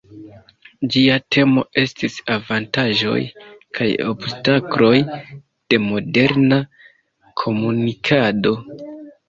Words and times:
Ĝia 0.93 1.17
temo 1.35 1.63
estis 1.81 2.15
"Avantaĝoj 2.37 3.19
kaj 3.81 3.91
obstakloj 4.07 4.93
de 5.21 5.83
moderna 5.87 6.63
komunikado". 7.47 8.59